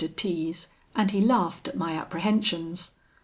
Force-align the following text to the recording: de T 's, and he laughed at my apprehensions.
de 0.03 0.07
T 0.07 0.51
's, 0.51 0.67
and 0.95 1.11
he 1.11 1.21
laughed 1.21 1.67
at 1.67 1.77
my 1.77 1.91
apprehensions. 1.93 2.93